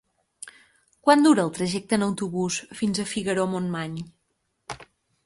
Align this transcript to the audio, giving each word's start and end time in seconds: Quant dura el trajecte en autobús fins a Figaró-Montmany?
Quant 1.07 1.21
dura 1.25 1.43
el 1.43 1.51
trajecte 1.57 1.99
en 2.01 2.05
autobús 2.05 2.57
fins 2.79 3.03
a 3.05 3.05
Figaró-Montmany? 3.13 4.01